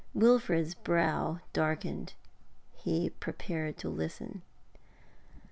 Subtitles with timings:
[0.15, 2.13] Wilfrid's brow darkened.
[2.73, 4.41] He prepared to listen.